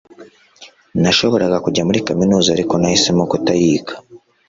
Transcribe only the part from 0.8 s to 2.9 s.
Nashoboraga kujya muri kaminuza ariko